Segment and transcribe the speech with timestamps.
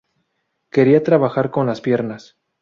[0.71, 2.35] Quería trabajar con las piernas.